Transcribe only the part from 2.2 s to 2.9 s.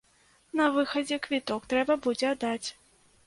аддаць.